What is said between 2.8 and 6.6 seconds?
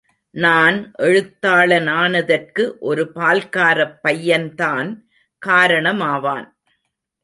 ஒரு பால்காரப் பையன்தான் காரணமாவான்.